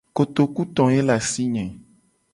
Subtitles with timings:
[0.17, 1.65] Kotoku to ye le asi nye.